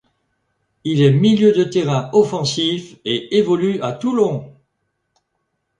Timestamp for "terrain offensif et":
1.63-3.37